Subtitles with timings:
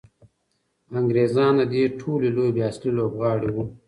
[0.99, 3.63] انګریزان د دې ټولې لوبې اصلي لوبغاړي وو.